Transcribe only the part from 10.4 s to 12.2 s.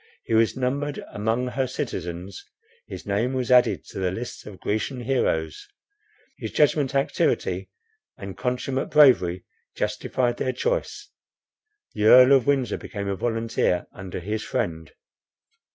choice. The